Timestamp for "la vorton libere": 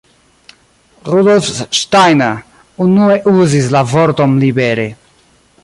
3.77-4.87